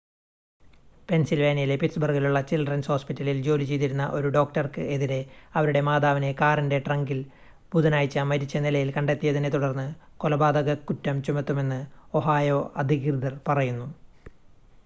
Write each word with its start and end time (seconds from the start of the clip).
പെൻസിൽവാനിയയിലെ 1.09 1.75
പിറ്റ്സ്ബർഗിലുള്ള 1.77 2.39
ചിൽഡ്രൻസ് 2.49 2.89
ഹോസ്പിറ്റലിൽ 2.89 3.37
ജോലി 3.47 3.65
ചെയ്തിരുന്ന 3.65 4.05
ഒരു 4.17 4.27
ഡോക്ടർക്ക് 4.35 4.83
എതിരെ 4.95 5.19
അവരുടെ 5.55 5.81
മാതാവിനെ 5.89 6.31
കാറിൻ്റെ 6.41 6.79
ട്രങ്കിൽ 6.79 7.19
ബുധനാഴ്ച 7.71 8.25
മരിച്ച 8.31 8.63
നിലയിൽ 8.65 8.91
കണ്ടെത്തിയതിനെത്തുടർന്ന് 8.97 9.87
കൊലപാതകക്കുറ്റം 10.17 11.19
ചുമത്തുമെന്ന് 11.23 11.79
ഒഹായോ 12.13 12.59
അധികൃതർ 12.83 13.35
പറയുന്നു 13.49 13.87